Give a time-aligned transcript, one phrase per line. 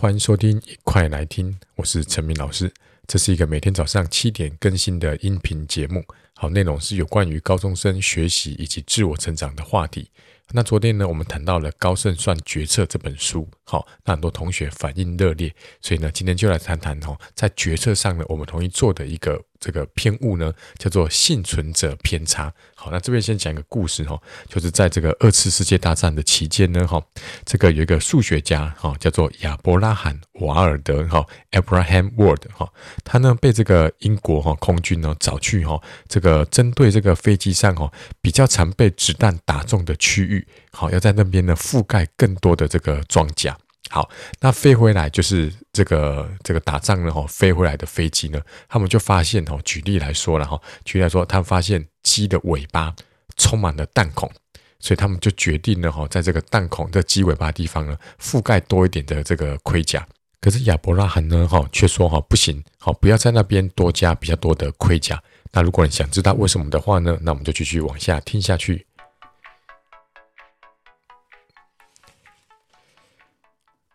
[0.00, 2.72] 欢迎收听，快来听，我是陈明老师。
[3.08, 6.04] 这是一个每天早上七点更新的音频节目。
[6.36, 10.08] 好，内容是有关于高中生学习以及自我成长的话题。
[10.52, 15.52] 那昨天呢，我们谈到了《高胜算决策》这本书，好，那很多同学反应热烈，
[15.82, 22.52] 所以呢，今天就来谈谈哦，在决策上呢，我们容易做的一个这个偏误呢，叫做幸存者偏差。
[22.74, 27.02] 好，那这边先讲一个故事哈，就是在这个二次世界大战的期间呢，哈，
[27.44, 32.72] 这个有一个数学家哈，叫做亚伯拉罕瓦尔德哈 （Abraham Ward） 哈，
[33.04, 40.46] 他呢被这个英国哈空军呢找去哈，这个针对这个飞机上哈比较常被子弹打中的区域。
[40.70, 43.58] 好，要在那边呢覆盖更多的这个装甲。
[43.90, 44.08] 好，
[44.40, 52.94] 那飞回来就是这个这个打仗呢，哈，飞回来的飞机呢，他们就发现哈，举例来说了哈，举例来说，他们发现鸡的尾巴
[53.36, 54.30] 充满了弹孔，
[54.78, 60.06] 所以他们就决定了哈，在这个弹孔的鸡尾巴地方呢，覆盖多一点的这个盔甲。
[60.40, 65.20] 可是亚伯拉罕呢，哈，却说哈，不行，好，不要在那边多加比较多的盔甲。
[65.50, 68.86] 那如果你想知道为什么的话呢，那我们就继续往下听下去。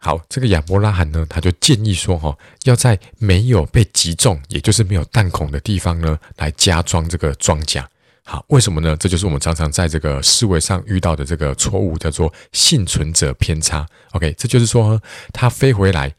[0.06, 7.90] 好，这个亚伯拉罕呢，他就建议说，哈，要在没有被击中，也就是没有弹孔的地方呢，来加装这个装甲。
[8.26, 8.98] 好，为什么呢？
[9.00, 13.88] 这就是我们常常在这个思维上遇到的这个错误，叫做幸存者偏差。
[14.12, 15.02] OK，这就是说，
[15.32, 16.14] 他飞回来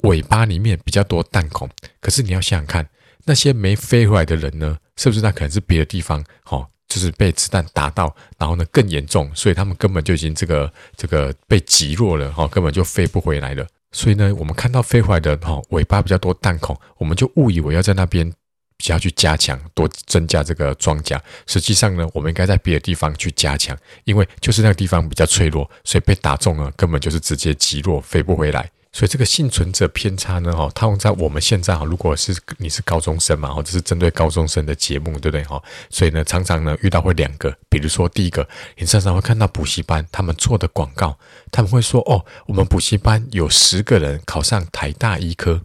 [0.00, 2.88] 尾巴里面比较多弹孔，可是你要想想看，
[3.26, 6.24] 那些没飞回来的人呢，是不是那可能是别的地方？
[6.42, 6.73] 好。
[6.94, 13.66] 就是被子弹打到，然后呢更严重，所以他们根本就已经这个这个被击落了哈，根本就飞不回来了。
[13.90, 18.32] 所以呢，我们看到飞回来的哈尾巴比较多弹孔，我们就误以为要在那边
[18.76, 21.20] 比较去加强，多增加这个装甲。
[21.48, 28.70] 实际上呢，我们应该在别的地方去加强，因为就是那个地方比较脆弱，所以被打中了根本就是直接击落，飞不回来。
[28.94, 35.60] 所以这个幸存者偏差呢，哈，套用在我们现在哈，如果是你是高中生嘛，或者是针对高中生的节目，对不对哈？
[35.90, 41.18] 所以呢，常常呢遇到会两个，比如说第一个，你常常会看到补习班他们做的广告，
[41.50, 45.60] 他们会说哦，我们补习班有十个人考上台大医科，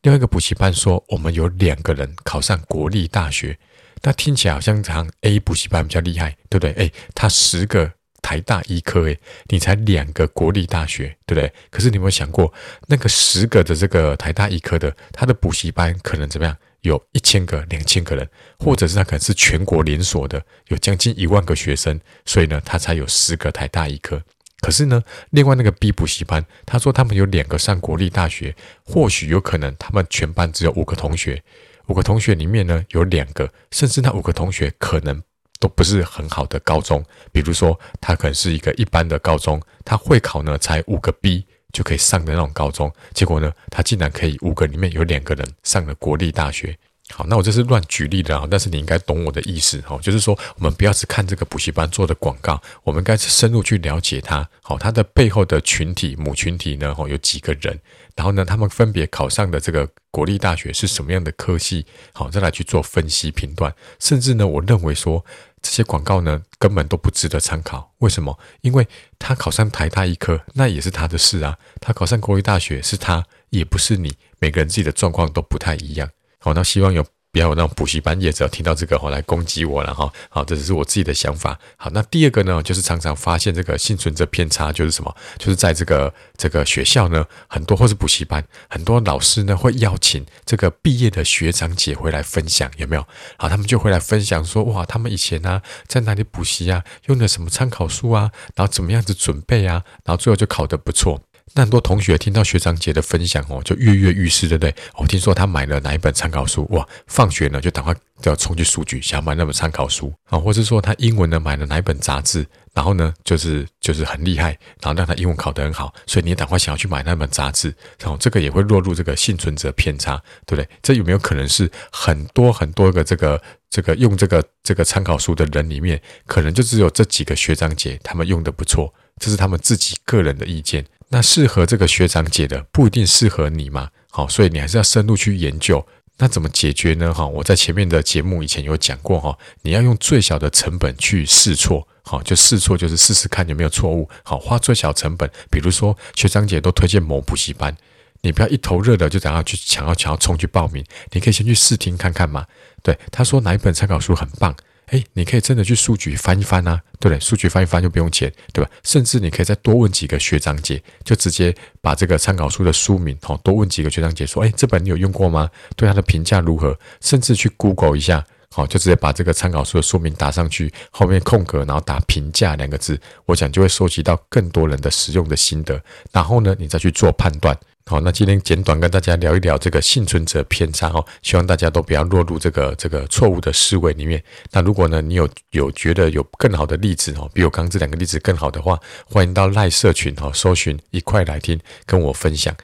[0.00, 3.58] 另外一个补习班说我们有两个人考上国立大学，
[4.00, 6.72] 那听起来好像常 A 补习班比较厉害，对不对？
[6.72, 7.92] 诶，他十个。
[8.24, 11.52] 台大医科，诶，你才两个国立大学，对不对？
[11.70, 12.50] 可是你有没有想过，
[12.88, 16.56] 那个十个的这个台大医科的，他的补习班可能怎么样？
[16.80, 18.26] 有一千个、两千个人，
[18.58, 24.22] 或者是他可能是全国连锁的，有将近一万个学生，所以呢，他才有十个台大医科。
[24.60, 31.42] 可是呢，另外那个 B 补习班，他说他们有两个上国立大学，或许有可能他们全班只有五个同学，
[31.88, 35.22] 五个同学里面呢有两个，甚至那五个同学可能。
[35.60, 46.76] 都不是很好的高中，比如说他可能是一个一般的高中，他会考呢才五个 B 就可以上的那种高中，结果呢他竟然可以五个里面有两个人上了国立大学。
[47.10, 57.78] 好，那我这是乱举例的啊，但是你应该懂我的意思哈，就是说我们不要只看这个补习班做的广告，我们该是深入去了解它，好，它的背后的群体母群体呢，有几个人，
[58.16, 65.22] 然后呢，他们分别考上的这个国立大学是什么样的科系，好，再来去做分析评断，甚至呢，我认为说
[65.60, 68.38] 这些广告呢根本都不值得参考，为什么？
[68.62, 68.88] 因为
[69.18, 76.08] 他考上台大医科，那也是他的事啊，他考上国立大学是他，也不是你，每个人自己的状况都不太一样。
[76.44, 80.12] 好，那希望有不要有那种补习班业者听到这个哈来攻击我了哈。
[80.28, 81.58] 好，这只是我自己的想法。
[81.78, 85.16] 好，那第二个呢，就是常常发现这个幸存者偏差，就是什么？
[85.38, 93.06] 就是在这个这个学校呢，很多或是补习班，很多老师呢会邀请这个毕业的学长姐回来分享，有没有？
[93.38, 101.22] 好，他们就回来分享说，哇，他们以前呢在哪里补习啊，用的什么参考书啊，然后怎么样子准备啊，然后最后就考得不错。
[101.52, 104.74] 那很多同学听到学长姐的分享哦，就跃跃欲试，对不对？
[104.96, 120.68] 我听说他买了哪一本参考书，哇，放学呢就赶快就要冲去书局想要买那本参考书啊，或者说他英文呢买了哪一本杂志，然后呢就是就是很厉害，然后让他英文考得很好，所以你也赶快想要去买那本杂志，然后这个也会落入这个幸存者偏差，对不对？
[120.82, 123.40] 这有没有可能是很多很多个这个
[123.70, 130.84] 这个用这个这个参考书的人里面，可能就只有这几个学长姐他们用得不错，这是他们自己个人的意见。
[131.14, 133.88] 那适合这个学长姐的不一定适合你嘛？
[134.10, 135.86] 好，所以你还是要深入去研究。
[136.18, 137.14] 那怎么解决呢？
[137.14, 145.30] 哈，我在前面的节目以前有讲过哈，你要用最小的成本去试错，好，就试错就是试试看有没有错误，好，花最小成本。
[145.52, 147.76] 比如说学长姐都推荐某补习班，
[148.22, 152.44] 你不要一头热的就想要去抢要抢要冲去报名，你可以先去试听看看嘛。
[152.82, 154.52] 对，他说哪一本参考书很棒。
[154.88, 157.20] 哎，你可以真的去书局翻一翻啊，对不对？
[157.20, 158.70] 书局翻一翻就不用钱，对吧？
[158.82, 165.50] 甚至你可以再多问几个学长姐，就直接把这个参考书的书名，好，多问几个学长姐说，哎，这本你有用过吗？
[165.74, 166.78] 对他的评价如何？
[167.00, 172.96] 甚至去 Google 一下，好，就直接把这个参考书的书名打上去，后面空格，然后打评价两个字，
[173.26, 177.58] 我想就会收集到更多人的使用的心得，然后呢，你再去做判断。
[177.86, 184.22] 好，那今天简短跟大家聊一聊这个幸存者偏差哦，希望大家都不要落入这个这个错误的思维里面。
[184.52, 192.54] 那如果呢，你有有觉得有更好的例子哦，比我刚刚这两个例子更好的话，欢迎到赖社群哈，搜寻一块来听，跟我分享。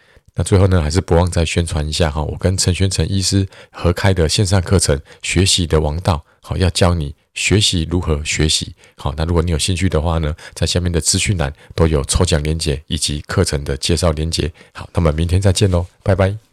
[0.41, 7.15] 那最后呢，还是不忘再宣传一下哈，我跟陈宣成医师合开的线上课程《学习的王道》，好，要教你。
[7.35, 8.75] 学习如何学习？
[8.97, 14.51] 好，那如果你有兴趣的话呢，在下面的资讯栏都有抽奖链接以及课程的介绍链接。
[14.73, 16.50] 好，那么明天再见喽，拜拜。